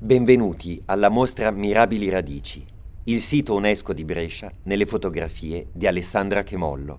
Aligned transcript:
Benvenuti 0.00 0.80
alla 0.84 1.08
mostra 1.08 1.50
Mirabili 1.50 2.08
Radici, 2.08 2.64
il 3.06 3.20
sito 3.20 3.56
UNESCO 3.56 3.92
di 3.92 4.04
Brescia 4.04 4.48
nelle 4.62 4.86
fotografie 4.86 5.66
di 5.72 5.88
Alessandra 5.88 6.44
Chemollo. 6.44 6.98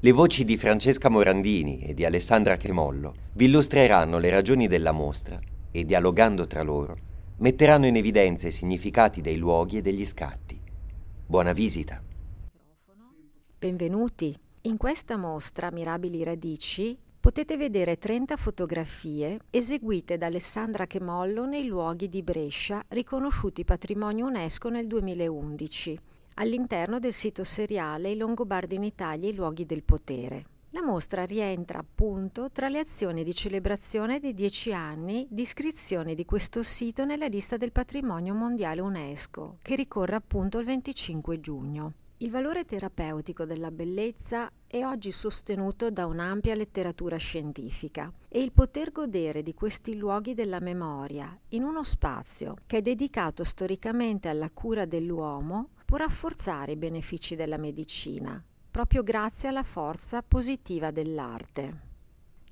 Le 0.00 0.12
voci 0.12 0.42
di 0.42 0.56
Francesca 0.56 1.10
Morandini 1.10 1.80
e 1.80 1.92
di 1.92 2.06
Alessandra 2.06 2.56
Chemollo 2.56 3.14
vi 3.34 3.44
illustreranno 3.44 4.16
le 4.16 4.30
ragioni 4.30 4.66
della 4.66 4.92
mostra 4.92 5.38
e, 5.70 5.84
dialogando 5.84 6.46
tra 6.46 6.62
loro, 6.62 6.96
metteranno 7.36 7.84
in 7.84 7.96
evidenza 7.96 8.46
i 8.46 8.50
significati 8.50 9.20
dei 9.20 9.36
luoghi 9.36 9.76
e 9.76 9.82
degli 9.82 10.06
scatti. 10.06 10.58
Buona 11.26 11.52
visita! 11.52 12.02
Benvenuti! 13.58 14.34
In 14.62 14.78
questa 14.78 15.18
mostra 15.18 15.70
Mirabili 15.70 16.24
Radici 16.24 16.96
potete 17.22 17.56
vedere 17.56 17.98
30 17.98 18.36
fotografie 18.36 19.38
eseguite 19.50 20.18
da 20.18 20.26
Alessandra 20.26 20.88
Chemollo 20.88 21.46
nei 21.46 21.66
luoghi 21.66 22.08
di 22.08 22.20
Brescia 22.20 22.82
riconosciuti 22.88 23.64
patrimonio 23.64 24.26
UNESCO 24.26 24.68
nel 24.70 24.88
2011 24.88 25.98
all'interno 26.34 26.98
del 26.98 27.12
sito 27.12 27.44
seriale 27.44 28.10
I 28.10 28.16
Longobardi 28.16 28.74
in 28.74 28.82
Italia 28.82 29.28
i 29.28 29.34
luoghi 29.36 29.64
del 29.64 29.84
potere. 29.84 30.46
La 30.70 30.82
mostra 30.82 31.24
rientra 31.24 31.78
appunto 31.78 32.50
tra 32.50 32.68
le 32.68 32.80
azioni 32.80 33.22
di 33.22 33.36
celebrazione 33.36 34.18
dei 34.18 34.34
dieci 34.34 34.72
anni 34.72 35.24
di 35.30 35.42
iscrizione 35.42 36.16
di 36.16 36.24
questo 36.24 36.64
sito 36.64 37.04
nella 37.04 37.26
lista 37.26 37.56
del 37.56 37.70
patrimonio 37.70 38.34
mondiale 38.34 38.80
UNESCO, 38.80 39.58
che 39.62 39.76
ricorre 39.76 40.16
appunto 40.16 40.58
il 40.58 40.64
25 40.64 41.38
giugno. 41.38 41.92
Il 42.22 42.30
valore 42.30 42.64
terapeutico 42.64 43.44
della 43.44 43.72
bellezza 43.72 44.48
è 44.68 44.84
oggi 44.84 45.10
sostenuto 45.10 45.90
da 45.90 46.06
un'ampia 46.06 46.54
letteratura 46.54 47.16
scientifica 47.16 48.12
e 48.28 48.40
il 48.40 48.52
poter 48.52 48.92
godere 48.92 49.42
di 49.42 49.54
questi 49.54 49.96
luoghi 49.96 50.32
della 50.32 50.60
memoria 50.60 51.36
in 51.48 51.64
uno 51.64 51.82
spazio 51.82 52.58
che 52.64 52.76
è 52.76 52.80
dedicato 52.80 53.42
storicamente 53.42 54.28
alla 54.28 54.50
cura 54.52 54.84
dell'uomo 54.84 55.70
può 55.84 55.96
rafforzare 55.96 56.72
i 56.72 56.76
benefici 56.76 57.34
della 57.34 57.58
medicina, 57.58 58.40
proprio 58.70 59.02
grazie 59.02 59.48
alla 59.48 59.64
forza 59.64 60.22
positiva 60.22 60.92
dell'arte. 60.92 61.80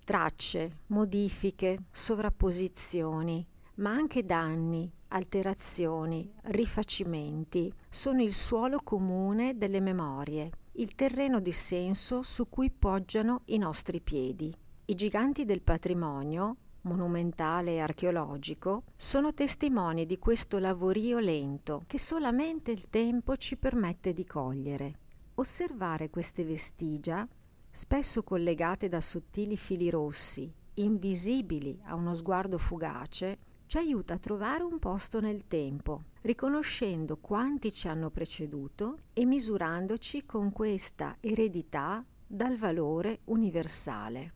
Tracce, 0.05 0.79
modifiche, 0.89 1.85
sovrapposizioni, 1.93 3.47
ma 3.75 3.91
anche 3.91 4.25
danni, 4.25 4.93
alterazioni, 5.11 6.33
rifacimenti 6.45 7.73
sono 7.89 8.23
il 8.23 8.33
suolo 8.33 8.79
comune 8.83 9.57
delle 9.57 9.81
memorie, 9.81 10.51
il 10.73 10.95
terreno 10.95 11.41
di 11.41 11.53
senso 11.53 12.23
su 12.23 12.49
cui 12.49 12.71
poggiano 12.71 13.43
i 13.47 13.59
nostri 13.59 14.01
piedi. 14.01 14.55
I 14.87 14.95
giganti 14.95 15.45
del 15.45 15.63
patrimonio, 15.63 16.57
monumentale 16.83 17.75
e 17.75 17.81
archeologico, 17.81 18.85
sono 18.97 19.35
testimoni 19.35 20.07
di 20.07 20.19
questo 20.19 20.59
lavorio 20.59 21.19
lento 21.19 21.83
che 21.87 21.99
solamente 21.99 22.71
il 22.71 22.89
tempo 22.89 23.37
ci 23.37 23.57
permette 23.57 24.13
di 24.13 24.25
cogliere. 24.25 24.99
Osservare 25.35 26.11
queste 26.11 26.45
vestigia, 26.45 27.27
spesso 27.71 28.23
collegate 28.23 28.89
da 28.89 29.01
sottili 29.01 29.57
fili 29.57 29.91
rossi, 29.91 30.53
invisibili 30.75 31.81
a 31.85 31.95
uno 31.95 32.15
sguardo 32.15 32.59
fugace, 32.59 33.39
ci 33.71 33.79
aiuta 33.79 34.15
a 34.15 34.19
trovare 34.19 34.65
un 34.65 34.81
posto 34.81 35.21
nel 35.21 35.47
tempo, 35.47 36.07
riconoscendo 36.23 37.19
quanti 37.19 37.73
ci 37.73 37.87
hanno 37.87 38.11
preceduto 38.11 38.99
e 39.13 39.25
misurandoci 39.25 40.27
con 40.27 40.51
questa 40.51 41.15
eredità 41.21 42.05
dal 42.27 42.57
valore 42.57 43.21
universale. 43.27 44.33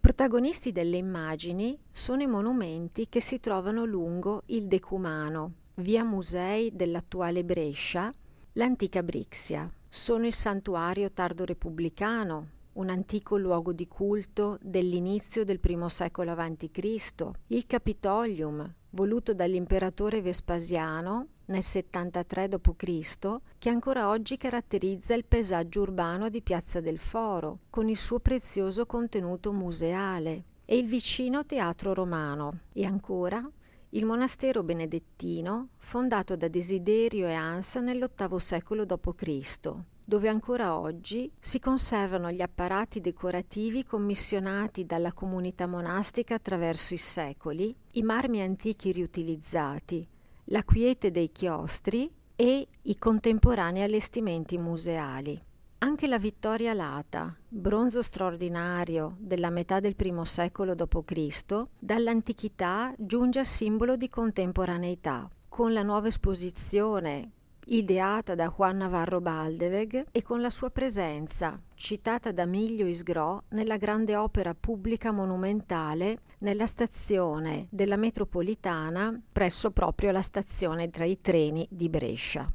Protagonisti 0.00 0.72
delle 0.72 0.96
immagini 0.96 1.78
sono 1.92 2.22
i 2.22 2.26
monumenti 2.26 3.10
che 3.10 3.20
si 3.20 3.40
trovano 3.40 3.84
lungo 3.84 4.44
il 4.46 4.66
Decumano, 4.66 5.52
via 5.74 6.02
Musei 6.02 6.74
dell'attuale 6.74 7.44
Brescia, 7.44 8.10
l'antica 8.52 9.02
Brixia. 9.02 9.70
Sono 9.86 10.24
il 10.24 10.32
santuario 10.32 11.12
tardo 11.12 11.44
repubblicano, 11.44 12.52
un 12.78 12.90
antico 12.90 13.36
luogo 13.36 13.72
di 13.72 13.88
culto 13.88 14.56
dell'inizio 14.62 15.44
del 15.44 15.60
I 15.62 15.84
secolo 15.88 16.30
a.C., 16.30 17.30
il 17.48 17.66
Capitolium, 17.66 18.74
voluto 18.90 19.34
dall'imperatore 19.34 20.22
Vespasiano 20.22 21.26
nel 21.46 21.62
73 21.62 22.48
d.C., 22.48 23.36
che 23.58 23.68
ancora 23.68 24.08
oggi 24.08 24.36
caratterizza 24.36 25.14
il 25.14 25.24
paesaggio 25.24 25.80
urbano 25.80 26.28
di 26.28 26.40
Piazza 26.40 26.80
del 26.80 26.98
Foro, 26.98 27.60
con 27.68 27.88
il 27.88 27.96
suo 27.96 28.20
prezioso 28.20 28.86
contenuto 28.86 29.52
museale, 29.52 30.44
e 30.64 30.78
il 30.78 30.86
vicino 30.86 31.44
Teatro 31.44 31.94
Romano, 31.94 32.60
e 32.72 32.84
ancora 32.84 33.42
il 33.90 34.04
monastero 34.04 34.62
benedettino, 34.62 35.70
fondato 35.78 36.36
da 36.36 36.46
Desiderio 36.46 37.26
e 37.26 37.32
Ansa 37.32 37.80
nell'VIII 37.80 38.38
secolo 38.38 38.84
d.C., 38.84 39.96
dove 40.08 40.30
ancora 40.30 40.78
oggi 40.78 41.30
si 41.38 41.60
conservano 41.60 42.30
gli 42.30 42.40
apparati 42.40 43.02
decorativi 43.02 43.84
commissionati 43.84 44.86
dalla 44.86 45.12
comunità 45.12 45.66
monastica 45.66 46.36
attraverso 46.36 46.94
i 46.94 46.96
secoli, 46.96 47.76
i 47.92 48.02
marmi 48.02 48.40
antichi 48.40 48.90
riutilizzati, 48.90 50.08
la 50.44 50.64
quiete 50.64 51.10
dei 51.10 51.30
chiostri 51.30 52.10
e 52.34 52.66
i 52.80 52.96
contemporanei 52.96 53.82
allestimenti 53.82 54.56
museali. 54.56 55.38
Anche 55.80 56.06
la 56.06 56.18
Vittoria 56.18 56.72
Lata, 56.72 57.36
bronzo 57.46 58.00
straordinario 58.00 59.14
della 59.18 59.50
metà 59.50 59.78
del 59.78 59.94
I 59.94 60.20
secolo 60.22 60.74
d.C., 60.74 61.64
dall'antichità 61.78 62.94
giunge 62.96 63.40
a 63.40 63.44
simbolo 63.44 63.96
di 63.96 64.08
contemporaneità, 64.08 65.28
con 65.50 65.74
la 65.74 65.82
nuova 65.82 66.08
esposizione 66.08 67.32
ideata 67.70 68.34
da 68.34 68.48
Juan 68.48 68.78
Navarro 68.78 69.20
Baldeweg 69.20 70.06
e 70.10 70.22
con 70.22 70.40
la 70.40 70.48
sua 70.48 70.70
presenza, 70.70 71.60
citata 71.74 72.32
da 72.32 72.46
Miglio 72.46 72.86
Isgrò 72.86 73.42
nella 73.48 73.76
grande 73.76 74.16
opera 74.16 74.54
pubblica 74.54 75.10
monumentale 75.10 76.20
nella 76.38 76.66
stazione 76.66 77.66
della 77.70 77.96
metropolitana 77.96 79.20
presso 79.30 79.70
proprio 79.70 80.12
la 80.12 80.22
stazione 80.22 80.88
tra 80.88 81.04
i 81.04 81.20
treni 81.20 81.66
di 81.70 81.88
Brescia. 81.90 82.50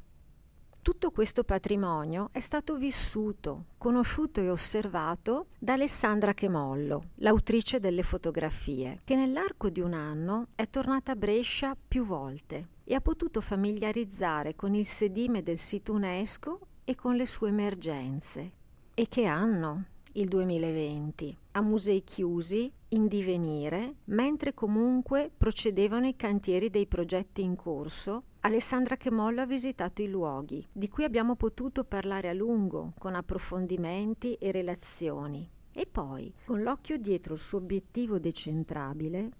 Tutto 0.81 1.11
questo 1.11 1.43
patrimonio 1.43 2.29
è 2.33 2.41
stato 2.41 2.75
vissuto, 2.75 3.67
conosciuto 3.77 4.41
e 4.41 4.49
osservato 4.49 5.45
da 5.57 5.73
Alessandra 5.73 6.33
Chemollo, 6.33 7.11
l'autrice 7.15 7.79
delle 7.79 8.03
fotografie, 8.03 8.99
che 9.05 9.15
nell'arco 9.15 9.69
di 9.69 9.79
un 9.79 9.93
anno 9.93 10.47
è 10.55 10.67
tornata 10.67 11.13
a 11.13 11.15
Brescia 11.15 11.77
più 11.87 12.03
volte 12.03 12.72
e 12.83 12.93
ha 12.93 13.01
potuto 13.01 13.41
familiarizzare 13.41 14.55
con 14.55 14.75
il 14.75 14.85
sedime 14.85 15.43
del 15.43 15.57
sito 15.57 15.93
UNESCO 15.93 16.59
e 16.83 16.95
con 16.95 17.15
le 17.15 17.25
sue 17.25 17.49
emergenze. 17.49 18.51
E 18.93 19.07
che 19.07 19.25
anno? 19.25 19.85
Il 20.13 20.27
2020, 20.27 21.35
a 21.53 21.61
musei 21.61 22.03
chiusi, 22.03 22.71
in 22.89 23.07
divenire, 23.07 23.95
mentre 24.05 24.53
comunque 24.53 25.31
procedevano 25.35 26.05
i 26.05 26.15
cantieri 26.15 26.69
dei 26.69 26.85
progetti 26.85 27.41
in 27.41 27.55
corso, 27.55 28.25
Alessandra 28.41 28.97
Chemollo 28.97 29.41
ha 29.41 29.45
visitato 29.47 30.03
i 30.03 30.09
luoghi, 30.09 30.63
di 30.71 30.89
cui 30.89 31.03
abbiamo 31.03 31.35
potuto 31.35 31.83
parlare 31.83 32.29
a 32.29 32.33
lungo, 32.33 32.93
con 32.99 33.15
approfondimenti 33.15 34.35
e 34.35 34.51
relazioni. 34.51 35.49
E 35.73 35.87
poi, 35.87 36.31
con 36.45 36.61
l'occhio 36.61 36.97
dietro 36.97 37.33
il 37.33 37.39
suo 37.39 37.57
obiettivo 37.57 38.19
decentrabile, 38.19 39.31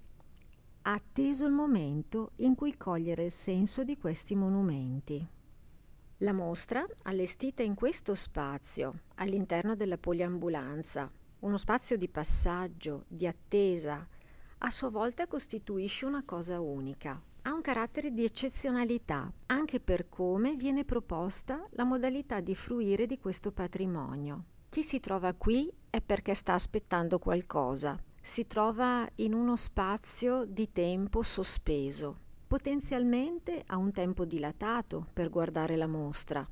ha 0.86 0.94
atteso 0.94 1.46
il 1.46 1.52
momento 1.52 2.32
in 2.38 2.56
cui 2.56 2.76
cogliere 2.76 3.26
il 3.26 3.32
senso 3.32 3.84
di 3.84 3.98
questi 3.98 4.36
monumenti. 4.36 5.26
La 6.18 6.34
mostra, 6.34 6.86
allestita 7.04 7.64
in 7.64 7.74
questo 7.74 8.16
spazio, 8.16 9.02
all'interno 9.16 9.76
della 9.76 9.98
poliambulanza, 9.98 11.12
uno 11.40 11.58
spazio 11.58 11.98
di 11.98 12.10
passaggio, 12.10 13.06
di 13.08 13.28
attesa, 13.28 14.06
a 14.60 14.70
sua 14.70 14.90
volta 14.90 15.28
costituisce 15.28 16.06
una 16.06 16.24
cosa 16.24 16.60
unica. 16.60 17.22
Ha 17.44 17.54
un 17.54 17.62
carattere 17.62 18.12
di 18.12 18.24
eccezionalità, 18.24 19.32
anche 19.48 19.80
per 19.80 20.08
come 20.08 20.56
viene 20.56 20.86
proposta 20.86 21.66
la 21.72 21.84
modalità 21.84 22.40
di 22.40 22.56
fruire 22.56 23.06
di 23.06 23.20
questo 23.20 23.52
patrimonio. 23.52 24.46
Chi 24.70 24.84
si 24.84 25.00
trova 25.00 25.34
qui 25.34 25.72
è 25.90 26.02
perché 26.02 26.34
sta 26.34 26.54
aspettando 26.54 27.20
qualcosa, 27.20 28.02
si 28.26 28.48
trova 28.48 29.06
in 29.16 29.34
uno 29.34 29.58
spazio 29.58 30.46
di 30.46 30.72
tempo 30.72 31.24
sospeso, 31.24 32.20
potenzialmente 32.48 33.62
a 33.66 33.76
un 33.76 33.92
tempo 33.92 34.24
dilatato 34.24 35.08
per 35.12 35.30
guardare 35.30 35.76
la 35.76 35.88
mostra, 35.88 36.48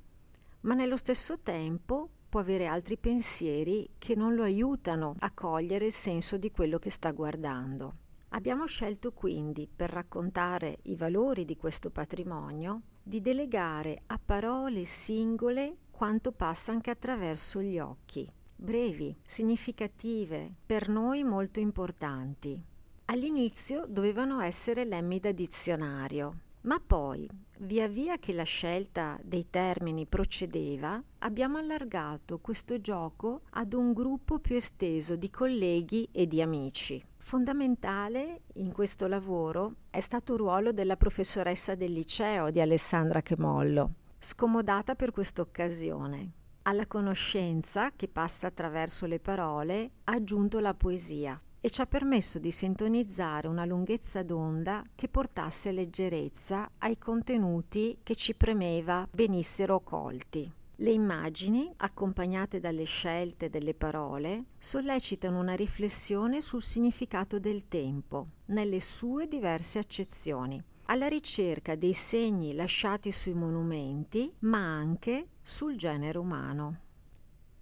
ma 0.61 0.73
nello 0.73 0.97
stesso 0.97 1.39
tempo 1.39 2.09
può 2.27 2.41
avere 2.41 2.65
altri 2.65 2.97
pensieri 2.97 3.89
che 3.97 4.15
non 4.15 4.35
lo 4.35 4.43
aiutano 4.43 5.15
a 5.19 5.31
cogliere 5.31 5.85
il 5.85 5.93
senso 5.93 6.35
di 6.35 6.51
quello 6.51 6.77
che 6.77 6.89
sta 6.89 7.11
guardando. 7.11 7.93
Abbiamo 8.31 8.65
scelto 8.65 9.13
quindi, 9.13 9.69
per 9.73 9.91
raccontare 9.91 10.79
i 10.83 10.97
valori 10.97 11.45
di 11.45 11.55
questo 11.55 11.89
patrimonio, 11.89 12.81
di 13.01 13.21
delegare 13.21 14.01
a 14.07 14.19
parole 14.23 14.83
singole 14.83 15.77
quanto 15.89 16.33
passa 16.33 16.73
anche 16.73 16.89
attraverso 16.89 17.61
gli 17.61 17.79
occhi 17.79 18.29
brevi, 18.61 19.15
significative, 19.25 20.53
per 20.63 20.87
noi 20.87 21.23
molto 21.23 21.59
importanti. 21.59 22.63
All'inizio 23.05 23.85
dovevano 23.87 24.39
essere 24.39 24.85
lemmi 24.85 25.19
da 25.19 25.31
dizionario, 25.31 26.41
ma 26.61 26.79
poi, 26.79 27.27
via 27.61 27.87
via 27.87 28.17
che 28.17 28.33
la 28.33 28.43
scelta 28.43 29.19
dei 29.23 29.47
termini 29.49 30.05
procedeva, 30.05 31.01
abbiamo 31.19 31.57
allargato 31.57 32.37
questo 32.37 32.79
gioco 32.79 33.41
ad 33.51 33.73
un 33.73 33.93
gruppo 33.93 34.37
più 34.37 34.55
esteso 34.55 35.15
di 35.15 35.31
colleghi 35.31 36.07
e 36.11 36.27
di 36.27 36.39
amici. 36.39 37.03
Fondamentale 37.17 38.41
in 38.53 38.71
questo 38.71 39.07
lavoro 39.07 39.75
è 39.89 39.99
stato 39.99 40.33
il 40.33 40.39
ruolo 40.39 40.71
della 40.71 40.97
professoressa 40.97 41.73
del 41.73 41.91
liceo 41.91 42.51
di 42.51 42.61
Alessandra 42.61 43.21
Chemollo, 43.21 43.93
scomodata 44.19 44.93
per 44.93 45.11
questa 45.11 45.41
occasione. 45.41 46.33
Alla 46.63 46.85
conoscenza, 46.85 47.91
che 47.95 48.07
passa 48.07 48.45
attraverso 48.45 49.07
le 49.07 49.19
parole, 49.19 49.91
ha 50.03 50.13
aggiunto 50.13 50.59
la 50.59 50.75
poesia 50.75 51.39
e 51.59 51.71
ci 51.71 51.81
ha 51.81 51.87
permesso 51.87 52.37
di 52.37 52.51
sintonizzare 52.51 53.47
una 53.47 53.65
lunghezza 53.65 54.21
d'onda 54.21 54.83
che 54.93 55.07
portasse 55.07 55.71
leggerezza 55.71 56.69
ai 56.77 56.99
contenuti 56.99 57.97
che 58.03 58.15
ci 58.15 58.35
premeva 58.35 59.07
venissero 59.13 59.79
colti. 59.79 60.51
Le 60.75 60.91
immagini, 60.91 61.71
accompagnate 61.77 62.59
dalle 62.59 62.83
scelte 62.83 63.49
delle 63.49 63.73
parole, 63.73 64.45
sollecitano 64.59 65.39
una 65.39 65.55
riflessione 65.55 66.41
sul 66.41 66.61
significato 66.61 67.39
del 67.39 67.67
tempo, 67.67 68.27
nelle 68.45 68.79
sue 68.79 69.27
diverse 69.27 69.79
accezioni, 69.79 70.63
alla 70.91 71.07
ricerca 71.07 71.75
dei 71.75 71.93
segni 71.93 72.53
lasciati 72.53 73.13
sui 73.13 73.33
monumenti, 73.33 74.29
ma 74.39 74.57
anche 74.57 75.29
sul 75.41 75.77
genere 75.77 76.17
umano. 76.17 76.79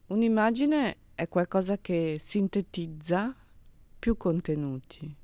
Un'immagine 0.07 0.97
è 1.13 1.27
qualcosa 1.27 1.77
che 1.77 2.17
sintetizza 2.19 3.35
più 3.99 4.17
contenuti. 4.17 5.15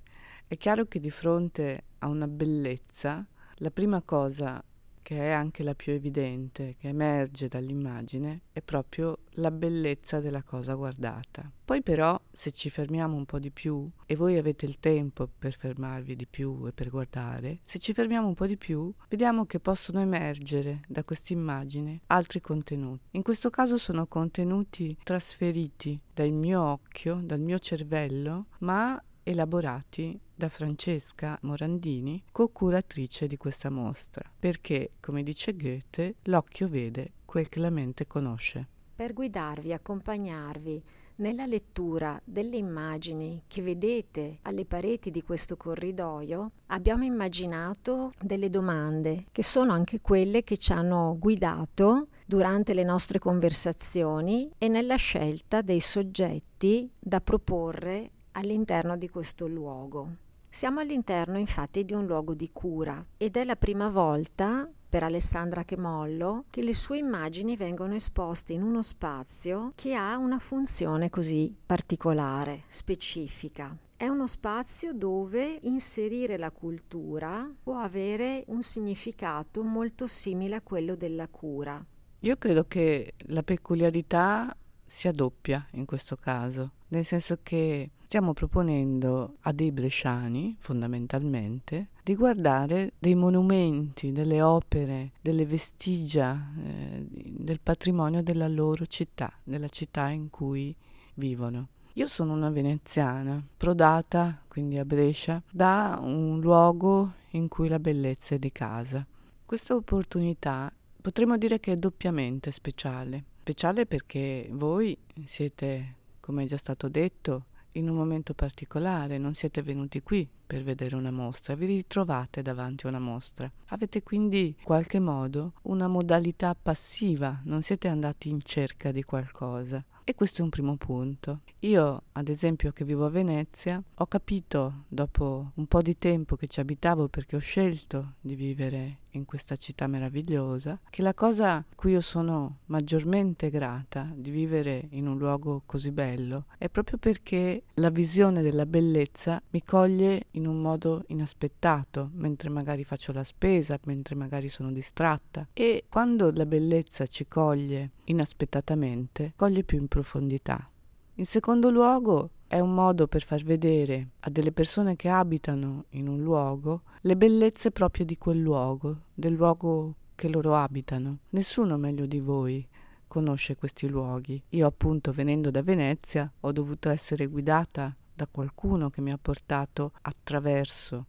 È 0.45 0.55
chiaro 0.55 0.85
che 0.85 0.99
di 0.99 1.09
fronte 1.09 1.85
a 1.97 2.07
una 2.07 2.27
bellezza, 2.27 3.25
la 3.55 3.71
prima 3.71 4.03
cosa 4.03 4.63
che 5.05 5.17
è 5.17 5.29
anche 5.29 5.61
la 5.61 5.75
più 5.75 5.93
evidente, 5.93 6.77
che 6.79 6.87
emerge 6.87 7.47
dall'immagine, 7.47 8.41
è 8.51 8.63
proprio 8.63 9.19
la 9.33 9.51
bellezza 9.51 10.19
della 10.19 10.41
cosa 10.41 10.73
guardata. 10.73 11.47
Poi 11.63 11.83
però, 11.83 12.19
se 12.31 12.51
ci 12.51 12.71
fermiamo 12.71 13.15
un 13.15 13.25
po' 13.25 13.37
di 13.37 13.51
più, 13.51 13.87
e 14.07 14.15
voi 14.15 14.35
avete 14.37 14.65
il 14.65 14.79
tempo 14.79 15.29
per 15.37 15.53
fermarvi 15.53 16.15
di 16.15 16.25
più 16.25 16.65
e 16.65 16.71
per 16.71 16.89
guardare, 16.89 17.59
se 17.65 17.77
ci 17.77 17.93
fermiamo 17.93 18.27
un 18.27 18.33
po' 18.33 18.47
di 18.47 18.57
più, 18.57 18.91
vediamo 19.07 19.45
che 19.45 19.59
possono 19.59 19.99
emergere 19.99 20.81
da 20.87 21.03
questa 21.03 21.33
immagine 21.33 22.01
altri 22.07 22.41
contenuti. 22.41 23.03
In 23.11 23.21
questo 23.21 23.51
caso 23.51 23.77
sono 23.77 24.07
contenuti 24.07 24.97
trasferiti 25.03 26.01
dal 26.11 26.31
mio 26.31 26.63
occhio, 26.63 27.21
dal 27.23 27.41
mio 27.41 27.59
cervello, 27.59 28.47
ma 28.61 28.99
elaborati 29.27 30.17
da 30.35 30.49
Francesca 30.49 31.37
Morandini, 31.41 32.23
co-curatrice 32.31 33.25
di 33.25 33.37
questa 33.37 33.71
mostra, 33.71 34.23
perché, 34.39 34.91
come 34.99 35.23
dice 35.23 35.55
Goethe, 35.55 36.15
l'occhio 36.23 36.69
vede 36.69 37.13
quel 37.25 37.49
che 37.49 37.59
la 37.59 37.71
mente 37.71 38.05
conosce. 38.05 38.67
Per 38.95 39.13
guidarvi, 39.13 39.73
accompagnarvi 39.73 40.83
nella 41.17 41.45
lettura 41.45 42.21
delle 42.23 42.57
immagini 42.57 43.43
che 43.47 43.61
vedete 43.61 44.39
alle 44.43 44.65
pareti 44.65 45.11
di 45.11 45.23
questo 45.23 45.57
corridoio, 45.57 46.51
abbiamo 46.67 47.03
immaginato 47.03 48.11
delle 48.21 48.49
domande 48.49 49.25
che 49.31 49.43
sono 49.43 49.71
anche 49.71 50.01
quelle 50.01 50.43
che 50.43 50.57
ci 50.57 50.71
hanno 50.71 51.15
guidato 51.17 52.09
durante 52.25 52.73
le 52.73 52.83
nostre 52.83 53.19
conversazioni 53.19 54.51
e 54.57 54.67
nella 54.67 54.95
scelta 54.95 55.61
dei 55.61 55.79
soggetti 55.79 56.89
da 56.99 57.21
proporre 57.21 58.11
all'interno 58.35 58.97
di 58.97 59.09
questo 59.09 59.47
luogo. 59.47 60.23
Siamo 60.49 60.79
all'interno 60.79 61.37
infatti 61.37 61.83
di 61.83 61.93
un 61.93 62.05
luogo 62.05 62.33
di 62.33 62.49
cura 62.53 63.05
ed 63.17 63.35
è 63.35 63.43
la 63.43 63.57
prima 63.57 63.89
volta 63.89 64.69
per 64.87 65.03
Alessandra 65.03 65.65
Chemollo 65.65 66.45
che 66.49 66.63
le 66.63 66.73
sue 66.73 66.97
immagini 66.97 67.57
vengono 67.57 67.95
esposte 67.95 68.53
in 68.53 68.61
uno 68.61 68.81
spazio 68.81 69.73
che 69.75 69.95
ha 69.95 70.15
una 70.15 70.39
funzione 70.39 71.09
così 71.09 71.53
particolare, 71.65 72.63
specifica. 72.67 73.75
È 73.97 74.07
uno 74.07 74.27
spazio 74.27 74.93
dove 74.93 75.59
inserire 75.63 76.37
la 76.37 76.51
cultura 76.51 77.49
può 77.61 77.79
avere 77.79 78.43
un 78.47 78.63
significato 78.63 79.61
molto 79.63 80.07
simile 80.07 80.55
a 80.55 80.61
quello 80.61 80.95
della 80.95 81.27
cura. 81.27 81.85
Io 82.19 82.37
credo 82.37 82.65
che 82.65 83.13
la 83.27 83.43
peculiarità 83.43 84.55
sia 84.85 85.11
doppia 85.11 85.67
in 85.71 85.85
questo 85.85 86.15
caso, 86.15 86.71
nel 86.87 87.03
senso 87.03 87.39
che 87.43 87.91
stiamo 88.05 88.33
proponendo 88.33 89.37
a 89.41 89.51
dei 89.51 89.71
bresciani, 89.71 90.55
fondamentalmente, 90.59 91.89
di 92.03 92.15
guardare 92.15 92.93
dei 92.99 93.15
monumenti, 93.15 94.11
delle 94.11 94.43
opere, 94.43 95.13
delle 95.21 95.45
vestigia 95.45 96.51
eh, 96.63 97.03
del 97.09 97.59
patrimonio 97.61 98.21
della 98.21 98.47
loro 98.47 98.85
città, 98.85 99.33
della 99.43 99.69
città 99.69 100.09
in 100.09 100.29
cui 100.29 100.73
vivono. 101.15 101.69
Io 101.93 102.07
sono 102.07 102.33
una 102.33 102.51
veneziana, 102.51 103.43
prodata 103.57 104.43
quindi 104.47 104.77
a 104.77 104.85
Brescia, 104.85 105.41
da 105.49 105.97
un 105.99 106.39
luogo 106.39 107.13
in 107.31 107.47
cui 107.47 107.67
la 107.67 107.79
bellezza 107.79 108.35
è 108.35 108.39
di 108.39 108.51
casa. 108.51 109.05
Questa 109.43 109.73
opportunità 109.73 110.71
potremmo 111.01 111.37
dire 111.37 111.59
che 111.59 111.71
è 111.71 111.77
doppiamente 111.77 112.51
speciale. 112.51 113.23
Speciale 113.41 113.87
perché 113.87 114.47
voi 114.51 114.95
siete, 115.23 115.95
come 116.19 116.43
è 116.43 116.47
già 116.47 116.57
stato 116.57 116.87
detto, 116.87 117.45
in 117.75 117.89
un 117.89 117.95
momento 117.95 118.33
particolare, 118.33 119.17
non 119.17 119.33
siete 119.33 119.61
venuti 119.61 120.01
qui 120.01 120.27
per 120.45 120.63
vedere 120.63 120.95
una 120.95 121.11
mostra, 121.11 121.55
vi 121.55 121.65
ritrovate 121.65 122.41
davanti 122.41 122.85
a 122.85 122.89
una 122.89 122.99
mostra. 122.99 123.51
Avete 123.67 124.03
quindi 124.03 124.55
in 124.57 124.63
qualche 124.63 124.99
modo 124.99 125.53
una 125.63 125.87
modalità 125.87 126.55
passiva, 126.55 127.41
non 127.43 127.61
siete 127.61 127.87
andati 127.87 128.29
in 128.29 128.41
cerca 128.41 128.91
di 128.91 129.03
qualcosa. 129.03 129.83
E 130.03 130.13
questo 130.13 130.41
è 130.41 130.43
un 130.43 130.51
primo 130.51 130.75
punto. 130.75 131.41
Io, 131.59 132.03
ad 132.11 132.27
esempio, 132.27 132.71
che 132.71 132.85
vivo 132.85 133.05
a 133.05 133.09
Venezia, 133.09 133.81
ho 133.95 134.05
capito 134.05 134.83
dopo 134.87 135.51
un 135.55 135.65
po' 135.65 135.81
di 135.81 135.97
tempo 135.97 136.35
che 136.35 136.45
ci 136.45 136.59
abitavo 136.59 137.07
perché 137.07 137.35
ho 137.35 137.39
scelto 137.39 138.13
di 138.21 138.35
vivere 138.35 138.99
in 139.17 139.25
questa 139.25 139.55
città 139.55 139.87
meravigliosa, 139.87 140.79
che 140.89 141.01
la 141.01 141.13
cosa 141.13 141.55
a 141.55 141.65
cui 141.75 141.91
io 141.91 142.01
sono 142.01 142.59
maggiormente 142.65 143.49
grata 143.49 144.09
di 144.13 144.29
vivere 144.29 144.87
in 144.91 145.07
un 145.07 145.17
luogo 145.17 145.63
così 145.65 145.91
bello 145.91 146.45
è 146.57 146.69
proprio 146.69 146.97
perché 146.97 147.63
la 147.75 147.89
visione 147.89 148.41
della 148.41 148.65
bellezza 148.65 149.41
mi 149.51 149.63
coglie 149.63 150.25
in 150.31 150.47
un 150.47 150.61
modo 150.61 151.03
inaspettato, 151.07 152.09
mentre 152.13 152.49
magari 152.49 152.83
faccio 152.83 153.11
la 153.11 153.23
spesa, 153.23 153.79
mentre 153.85 154.15
magari 154.15 154.49
sono 154.49 154.71
distratta. 154.71 155.47
E 155.53 155.85
quando 155.89 156.31
la 156.31 156.45
bellezza 156.45 157.05
ci 157.05 157.27
coglie 157.27 157.91
inaspettatamente, 158.05 159.33
coglie 159.35 159.63
più 159.63 159.77
in 159.77 159.87
profondità. 159.87 160.69
In 161.17 161.25
secondo 161.25 161.69
luogo, 161.69 162.31
è 162.47 162.59
un 162.59 162.73
modo 162.73 163.07
per 163.07 163.23
far 163.23 163.43
vedere 163.43 164.09
a 164.21 164.29
delle 164.29 164.51
persone 164.51 164.95
che 164.95 165.09
abitano 165.09 165.85
in 165.89 166.07
un 166.07 166.21
luogo 166.21 166.83
le 167.01 167.17
bellezze 167.17 167.71
proprio 167.71 168.05
di 168.05 168.17
quel 168.17 168.39
luogo, 168.39 169.01
del 169.13 169.33
luogo 169.33 169.95
che 170.15 170.29
loro 170.29 170.55
abitano. 170.55 171.19
Nessuno 171.29 171.77
meglio 171.77 172.05
di 172.05 172.19
voi 172.19 172.67
conosce 173.07 173.55
questi 173.55 173.87
luoghi. 173.87 174.41
Io 174.49 174.67
appunto 174.67 175.11
venendo 175.11 175.51
da 175.51 175.61
Venezia 175.61 176.31
ho 176.39 176.51
dovuto 176.51 176.89
essere 176.89 177.27
guidata 177.27 177.95
da 178.13 178.27
qualcuno 178.27 178.89
che 178.89 179.01
mi 179.01 179.11
ha 179.11 179.17
portato 179.21 179.91
attraverso 180.01 181.07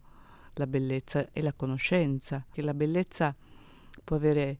la 0.54 0.66
bellezza 0.66 1.28
e 1.32 1.42
la 1.42 1.52
conoscenza, 1.52 2.44
che 2.50 2.62
la 2.62 2.74
bellezza 2.74 3.34
può 4.02 4.16
avere 4.16 4.58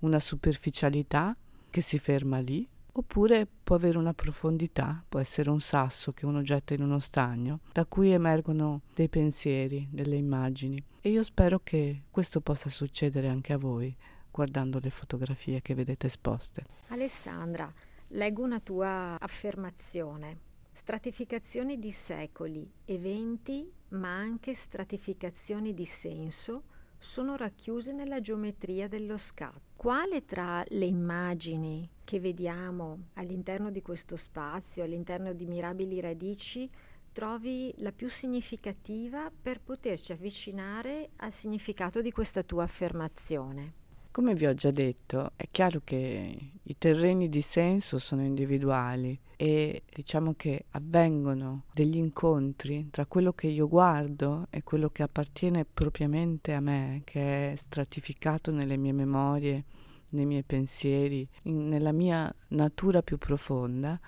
una 0.00 0.18
superficialità 0.18 1.36
che 1.70 1.80
si 1.80 1.98
ferma 1.98 2.38
lì, 2.38 2.68
oppure 2.98 3.46
può 3.46 3.76
avere 3.76 3.96
una 3.98 4.12
profondità, 4.12 5.04
può 5.08 5.20
essere 5.20 5.50
un 5.50 5.60
sasso 5.60 6.12
che 6.12 6.26
uno 6.26 6.42
getta 6.42 6.74
in 6.74 6.82
uno 6.82 6.98
stagno, 6.98 7.60
da 7.72 7.84
cui 7.84 8.10
emergono 8.10 8.82
dei 8.94 9.08
pensieri, 9.08 9.88
delle 9.90 10.16
immagini. 10.16 10.82
E 11.00 11.10
io 11.10 11.22
spero 11.22 11.60
che 11.62 12.02
questo 12.10 12.40
possa 12.40 12.68
succedere 12.68 13.28
anche 13.28 13.52
a 13.52 13.58
voi, 13.58 13.94
guardando 14.30 14.80
le 14.80 14.90
fotografie 14.90 15.62
che 15.62 15.74
vedete 15.74 16.06
esposte. 16.06 16.64
Alessandra, 16.88 17.72
leggo 18.08 18.42
una 18.42 18.60
tua 18.60 19.16
affermazione. 19.18 20.46
Stratificazioni 20.72 21.78
di 21.78 21.92
secoli, 21.92 22.68
eventi, 22.84 23.70
ma 23.90 24.16
anche 24.16 24.54
stratificazioni 24.54 25.72
di 25.72 25.84
senso 25.84 26.62
sono 26.98 27.36
racchiuse 27.36 27.92
nella 27.92 28.20
geometria 28.20 28.88
dello 28.88 29.16
scatto. 29.16 29.60
Quale 29.76 30.24
tra 30.24 30.64
le 30.68 30.84
immagini 30.84 31.88
che 32.02 32.18
vediamo 32.18 33.10
all'interno 33.14 33.70
di 33.70 33.80
questo 33.80 34.16
spazio, 34.16 34.82
all'interno 34.82 35.32
di 35.32 35.46
Mirabili 35.46 36.00
Radici, 36.00 36.68
trovi 37.12 37.72
la 37.78 37.92
più 37.92 38.08
significativa 38.08 39.30
per 39.30 39.60
poterci 39.60 40.12
avvicinare 40.12 41.10
al 41.16 41.32
significato 41.32 42.00
di 42.00 42.10
questa 42.10 42.42
tua 42.42 42.64
affermazione? 42.64 43.74
Come 44.10 44.34
vi 44.34 44.46
ho 44.46 44.54
già 44.54 44.70
detto, 44.70 45.32
è 45.36 45.48
chiaro 45.50 45.80
che 45.84 46.50
i 46.62 46.78
terreni 46.78 47.28
di 47.28 47.42
senso 47.42 47.98
sono 47.98 48.22
individuali 48.22 49.18
e 49.40 49.84
diciamo 49.94 50.34
che 50.34 50.64
avvengono 50.70 51.66
degli 51.72 51.96
incontri 51.96 52.88
tra 52.90 53.06
quello 53.06 53.32
che 53.32 53.46
io 53.46 53.68
guardo 53.68 54.48
e 54.50 54.64
quello 54.64 54.90
che 54.90 55.04
appartiene 55.04 55.64
propriamente 55.64 56.54
a 56.54 56.60
me, 56.60 57.02
che 57.04 57.52
è 57.52 57.54
stratificato 57.54 58.50
nelle 58.50 58.76
mie 58.76 58.92
memorie, 58.92 59.64
nei 60.08 60.26
miei 60.26 60.42
pensieri, 60.42 61.28
in, 61.42 61.68
nella 61.68 61.92
mia 61.92 62.34
natura 62.48 63.00
più 63.02 63.16
profonda, 63.16 64.00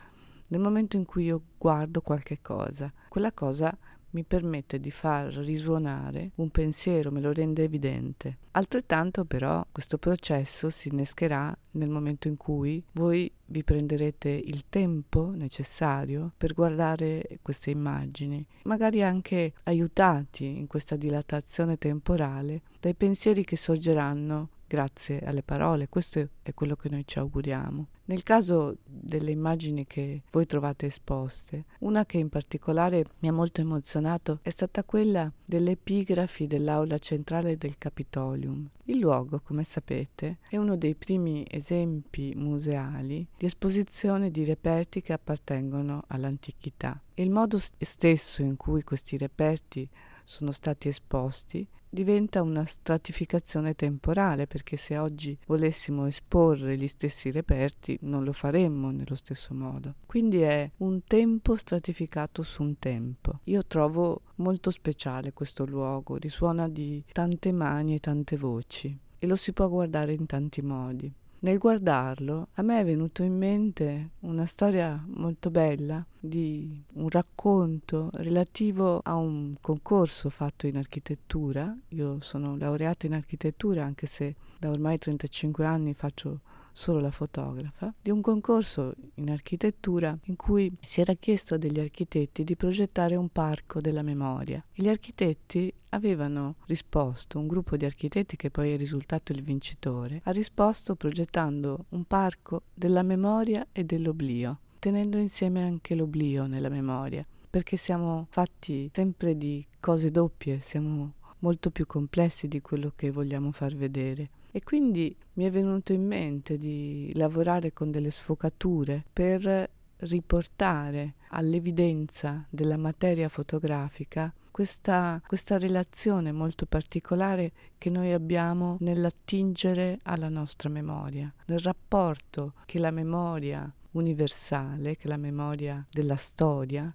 nel 0.48 0.60
momento 0.60 0.96
in 0.96 1.04
cui 1.04 1.26
io 1.26 1.42
guardo 1.56 2.00
qualche 2.00 2.40
cosa. 2.42 2.92
Quella 3.08 3.30
cosa 3.30 3.72
mi 4.10 4.24
permette 4.24 4.80
di 4.80 4.90
far 4.90 5.32
risuonare 5.34 6.32
un 6.36 6.50
pensiero, 6.50 7.10
me 7.10 7.20
lo 7.20 7.32
rende 7.32 7.64
evidente. 7.64 8.38
Altrettanto 8.52 9.24
però 9.24 9.64
questo 9.70 9.98
processo 9.98 10.70
si 10.70 10.88
innescherà 10.88 11.56
nel 11.72 11.88
momento 11.88 12.28
in 12.28 12.36
cui 12.36 12.82
voi 12.92 13.30
vi 13.46 13.62
prenderete 13.62 14.28
il 14.28 14.64
tempo 14.68 15.32
necessario 15.34 16.32
per 16.36 16.54
guardare 16.54 17.38
queste 17.42 17.70
immagini, 17.70 18.44
magari 18.64 19.02
anche 19.02 19.52
aiutati 19.64 20.46
in 20.46 20.66
questa 20.66 20.96
dilatazione 20.96 21.78
temporale 21.78 22.62
dai 22.80 22.94
pensieri 22.94 23.44
che 23.44 23.56
sorgeranno 23.56 24.48
grazie 24.70 25.18
alle 25.22 25.42
parole, 25.42 25.88
questo 25.88 26.28
è 26.42 26.54
quello 26.54 26.76
che 26.76 26.88
noi 26.88 27.04
ci 27.04 27.18
auguriamo. 27.18 27.88
Nel 28.04 28.22
caso 28.22 28.76
delle 28.84 29.32
immagini 29.32 29.84
che 29.84 30.22
voi 30.30 30.46
trovate 30.46 30.86
esposte, 30.86 31.64
una 31.80 32.06
che 32.06 32.18
in 32.18 32.28
particolare 32.28 33.04
mi 33.18 33.26
ha 33.26 33.32
molto 33.32 33.60
emozionato 33.60 34.38
è 34.42 34.50
stata 34.50 34.84
quella 34.84 35.30
delle 35.44 35.72
epigrafi 35.72 36.46
dell'aula 36.46 36.98
centrale 36.98 37.56
del 37.56 37.78
Capitolium. 37.78 38.68
Il 38.84 38.98
luogo, 38.98 39.40
come 39.40 39.64
sapete, 39.64 40.38
è 40.48 40.56
uno 40.56 40.76
dei 40.76 40.94
primi 40.94 41.44
esempi 41.48 42.32
museali 42.36 43.26
di 43.36 43.46
esposizione 43.46 44.30
di 44.30 44.44
reperti 44.44 45.02
che 45.02 45.12
appartengono 45.12 46.04
all'antichità. 46.08 47.00
Il 47.14 47.30
modo 47.30 47.58
stesso 47.58 48.42
in 48.42 48.56
cui 48.56 48.84
questi 48.84 49.16
reperti 49.16 49.88
sono 50.30 50.52
stati 50.52 50.86
esposti 50.86 51.66
diventa 51.92 52.40
una 52.40 52.64
stratificazione 52.64 53.74
temporale 53.74 54.46
perché 54.46 54.76
se 54.76 54.96
oggi 54.96 55.36
volessimo 55.44 56.06
esporre 56.06 56.76
gli 56.76 56.86
stessi 56.86 57.32
reperti 57.32 57.98
non 58.02 58.22
lo 58.22 58.32
faremmo 58.32 58.92
nello 58.92 59.16
stesso 59.16 59.52
modo. 59.54 59.96
Quindi 60.06 60.40
è 60.42 60.70
un 60.78 61.02
tempo 61.02 61.56
stratificato 61.56 62.44
su 62.44 62.62
un 62.62 62.78
tempo. 62.78 63.40
Io 63.44 63.66
trovo 63.66 64.22
molto 64.36 64.70
speciale 64.70 65.32
questo 65.32 65.66
luogo, 65.66 66.14
risuona 66.14 66.68
di 66.68 67.02
tante 67.10 67.50
mani 67.50 67.96
e 67.96 67.98
tante 67.98 68.36
voci 68.36 68.96
e 69.18 69.26
lo 69.26 69.34
si 69.34 69.52
può 69.52 69.68
guardare 69.68 70.12
in 70.12 70.26
tanti 70.26 70.62
modi. 70.62 71.12
Nel 71.42 71.56
guardarlo 71.56 72.48
a 72.56 72.62
me 72.62 72.80
è 72.80 72.84
venuto 72.84 73.22
in 73.22 73.34
mente 73.34 74.10
una 74.20 74.44
storia 74.44 75.02
molto 75.06 75.50
bella 75.50 76.04
di 76.18 76.84
un 76.96 77.08
racconto 77.08 78.10
relativo 78.12 79.00
a 79.02 79.14
un 79.14 79.54
concorso 79.58 80.28
fatto 80.28 80.66
in 80.66 80.76
architettura. 80.76 81.74
Io 81.88 82.20
sono 82.20 82.58
laureata 82.58 83.06
in 83.06 83.14
architettura 83.14 83.84
anche 83.84 84.06
se 84.06 84.34
da 84.58 84.68
ormai 84.68 84.98
35 84.98 85.64
anni 85.64 85.94
faccio 85.94 86.40
solo 86.72 87.00
la 87.00 87.10
fotografa, 87.10 87.92
di 88.00 88.10
un 88.10 88.20
concorso 88.20 88.92
in 89.14 89.30
architettura 89.30 90.16
in 90.24 90.36
cui 90.36 90.72
si 90.82 91.00
era 91.00 91.14
chiesto 91.14 91.58
degli 91.58 91.80
architetti 91.80 92.44
di 92.44 92.56
progettare 92.56 93.16
un 93.16 93.28
parco 93.28 93.80
della 93.80 94.02
memoria. 94.02 94.64
Gli 94.72 94.88
architetti 94.88 95.72
avevano 95.90 96.56
risposto, 96.66 97.38
un 97.38 97.46
gruppo 97.46 97.76
di 97.76 97.84
architetti 97.84 98.36
che 98.36 98.50
poi 98.50 98.72
è 98.72 98.76
risultato 98.76 99.32
il 99.32 99.42
vincitore, 99.42 100.20
ha 100.24 100.30
risposto 100.30 100.94
progettando 100.94 101.86
un 101.90 102.04
parco 102.04 102.62
della 102.74 103.02
memoria 103.02 103.66
e 103.72 103.84
dell'oblio, 103.84 104.58
tenendo 104.78 105.18
insieme 105.18 105.62
anche 105.62 105.94
l'oblio 105.94 106.46
nella 106.46 106.68
memoria, 106.68 107.26
perché 107.48 107.76
siamo 107.76 108.26
fatti 108.30 108.90
sempre 108.92 109.36
di 109.36 109.66
cose 109.80 110.10
doppie, 110.10 110.60
siamo 110.60 111.14
molto 111.40 111.70
più 111.70 111.86
complessi 111.86 112.48
di 112.48 112.60
quello 112.60 112.92
che 112.94 113.10
vogliamo 113.10 113.50
far 113.50 113.74
vedere. 113.74 114.30
E 114.52 114.62
quindi 114.62 115.14
mi 115.34 115.44
è 115.44 115.50
venuto 115.50 115.92
in 115.92 116.06
mente 116.06 116.58
di 116.58 117.12
lavorare 117.14 117.72
con 117.72 117.90
delle 117.90 118.10
sfocature 118.10 119.04
per 119.12 119.70
riportare 120.00 121.14
all'evidenza 121.30 122.44
della 122.48 122.76
materia 122.76 123.28
fotografica 123.28 124.32
questa, 124.50 125.22
questa, 125.26 125.58
relazione 125.58 126.32
molto 126.32 126.66
particolare 126.66 127.52
che 127.78 127.88
noi 127.90 128.12
abbiamo 128.12 128.76
nell'attingere 128.80 130.00
alla 130.02 130.28
nostra 130.28 130.68
memoria, 130.68 131.32
nel 131.46 131.60
rapporto 131.60 132.54
che 132.66 132.78
la 132.78 132.90
memoria 132.90 133.72
universale, 133.92 134.96
che 134.96 135.08
la 135.08 135.16
memoria 135.16 135.84
della 135.90 136.16
storia, 136.16 136.92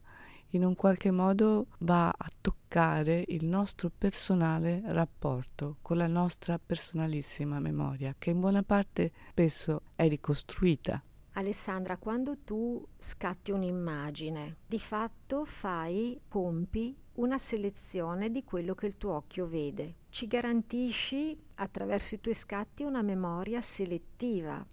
in 0.55 0.63
un 0.63 0.75
qualche 0.75 1.11
modo 1.11 1.67
va 1.79 2.07
a 2.07 2.31
toccare 2.39 3.23
il 3.27 3.45
nostro 3.45 3.91
personale 3.95 4.81
rapporto 4.85 5.77
con 5.81 5.97
la 5.97 6.07
nostra 6.07 6.57
personalissima 6.57 7.59
memoria, 7.59 8.15
che 8.17 8.29
in 8.29 8.39
buona 8.39 8.63
parte 8.63 9.11
spesso 9.31 9.81
è 9.95 10.07
ricostruita. 10.07 11.01
Alessandra, 11.33 11.97
quando 11.97 12.37
tu 12.45 12.81
scatti 12.97 13.51
un'immagine, 13.51 14.57
di 14.65 14.79
fatto 14.79 15.43
fai, 15.43 16.19
compi 16.27 16.95
una 17.15 17.37
selezione 17.37 18.31
di 18.31 18.43
quello 18.43 18.73
che 18.73 18.87
il 18.87 18.97
tuo 18.97 19.13
occhio 19.13 19.47
vede. 19.47 19.95
Ci 20.09 20.27
garantisci 20.27 21.37
attraverso 21.55 22.15
i 22.15 22.21
tuoi 22.21 22.35
scatti 22.35 22.83
una 22.83 23.01
memoria 23.01 23.59
selettiva 23.59 24.65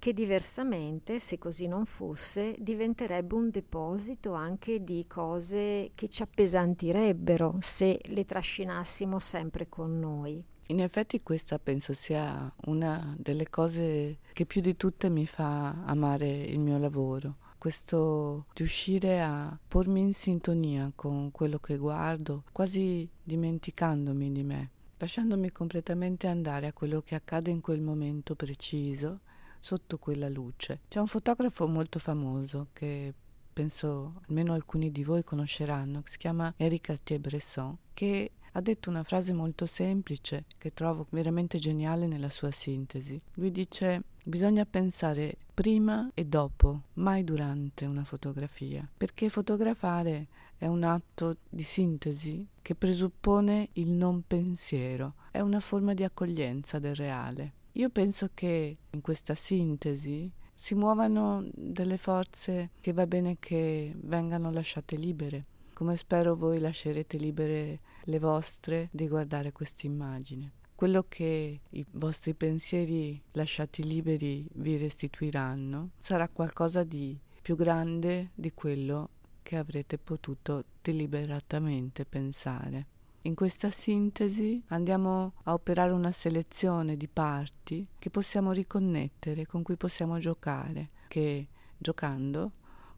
che 0.00 0.14
diversamente, 0.14 1.20
se 1.20 1.38
così 1.38 1.68
non 1.68 1.84
fosse, 1.84 2.56
diventerebbe 2.58 3.34
un 3.34 3.50
deposito 3.50 4.32
anche 4.32 4.82
di 4.82 5.04
cose 5.06 5.92
che 5.94 6.08
ci 6.08 6.22
appesantirebbero 6.22 7.58
se 7.60 8.00
le 8.04 8.24
trascinassimo 8.24 9.18
sempre 9.18 9.68
con 9.68 10.00
noi. 10.00 10.42
In 10.68 10.80
effetti 10.80 11.20
questa 11.20 11.58
penso 11.58 11.92
sia 11.92 12.50
una 12.66 13.14
delle 13.18 13.50
cose 13.50 14.20
che 14.32 14.46
più 14.46 14.62
di 14.62 14.74
tutte 14.74 15.10
mi 15.10 15.26
fa 15.26 15.84
amare 15.84 16.28
il 16.30 16.60
mio 16.60 16.78
lavoro. 16.78 17.36
Questo 17.58 18.46
riuscire 18.54 19.20
a 19.20 19.58
pormi 19.68 20.00
in 20.00 20.14
sintonia 20.14 20.90
con 20.94 21.30
quello 21.30 21.58
che 21.58 21.76
guardo, 21.76 22.44
quasi 22.52 23.06
dimenticandomi 23.22 24.32
di 24.32 24.44
me, 24.44 24.70
lasciandomi 24.96 25.52
completamente 25.52 26.26
andare 26.26 26.68
a 26.68 26.72
quello 26.72 27.02
che 27.02 27.16
accade 27.16 27.50
in 27.50 27.60
quel 27.60 27.82
momento 27.82 28.34
preciso 28.34 29.20
sotto 29.60 29.98
quella 29.98 30.28
luce. 30.28 30.80
C'è 30.88 30.98
un 30.98 31.06
fotografo 31.06 31.68
molto 31.68 31.98
famoso 31.98 32.68
che 32.72 33.14
penso 33.52 34.22
almeno 34.28 34.54
alcuni 34.54 34.90
di 34.90 35.04
voi 35.04 35.22
conosceranno, 35.22 36.02
che 36.02 36.10
si 36.10 36.18
chiama 36.18 36.52
Eric 36.56 36.86
Cartier-Bresson, 36.86 37.76
che 37.94 38.32
ha 38.52 38.60
detto 38.60 38.90
una 38.90 39.04
frase 39.04 39.32
molto 39.32 39.66
semplice 39.66 40.46
che 40.58 40.72
trovo 40.72 41.06
veramente 41.10 41.58
geniale 41.58 42.06
nella 42.06 42.30
sua 42.30 42.50
sintesi. 42.50 43.20
Lui 43.34 43.52
dice 43.52 44.02
bisogna 44.24 44.66
pensare 44.66 45.36
prima 45.54 46.10
e 46.14 46.24
dopo, 46.24 46.84
mai 46.94 47.22
durante 47.22 47.84
una 47.86 48.04
fotografia, 48.04 48.88
perché 48.96 49.28
fotografare 49.28 50.28
è 50.56 50.66
un 50.66 50.82
atto 50.82 51.36
di 51.48 51.62
sintesi 51.62 52.46
che 52.60 52.74
presuppone 52.74 53.68
il 53.74 53.90
non 53.90 54.22
pensiero, 54.26 55.14
è 55.30 55.40
una 55.40 55.60
forma 55.60 55.94
di 55.94 56.04
accoglienza 56.04 56.78
del 56.78 56.94
reale. 56.94 57.54
Io 57.72 57.88
penso 57.88 58.30
che 58.34 58.78
in 58.90 59.00
questa 59.00 59.34
sintesi 59.34 60.30
si 60.54 60.74
muovano 60.74 61.48
delle 61.54 61.96
forze 61.96 62.70
che 62.80 62.92
va 62.92 63.06
bene 63.06 63.36
che 63.38 63.94
vengano 63.96 64.50
lasciate 64.50 64.96
libere, 64.96 65.44
come 65.72 65.96
spero 65.96 66.36
voi 66.36 66.58
lascerete 66.58 67.16
libere 67.16 67.78
le 68.04 68.18
vostre 68.18 68.88
di 68.92 69.08
guardare 69.08 69.52
questa 69.52 69.86
immagine. 69.86 70.52
Quello 70.74 71.04
che 71.08 71.60
i 71.68 71.86
vostri 71.92 72.34
pensieri 72.34 73.22
lasciati 73.32 73.82
liberi 73.84 74.46
vi 74.54 74.76
restituiranno 74.76 75.90
sarà 75.96 76.28
qualcosa 76.28 76.84
di 76.84 77.18
più 77.40 77.54
grande 77.54 78.30
di 78.34 78.52
quello 78.52 79.10
che 79.42 79.56
avrete 79.56 79.96
potuto 79.96 80.64
deliberatamente 80.82 82.04
pensare. 82.04 82.86
In 83.24 83.34
questa 83.34 83.70
sintesi 83.70 84.62
andiamo 84.68 85.34
a 85.42 85.52
operare 85.52 85.92
una 85.92 86.10
selezione 86.10 86.96
di 86.96 87.06
parti 87.06 87.86
che 87.98 88.08
possiamo 88.08 88.50
riconnettere, 88.52 89.44
con 89.44 89.62
cui 89.62 89.76
possiamo 89.76 90.18
giocare, 90.18 90.88
che 91.06 91.48
giocando 91.76 92.52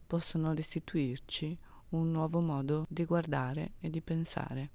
possono 0.07 0.55
restituirci 0.55 1.59
un 1.91 2.13
nuovo 2.13 2.41
modo 2.41 2.85
di 2.89 3.05
guardare 3.05 3.73
e 3.81 3.91
di 3.91 4.01
pensare. 4.01 4.71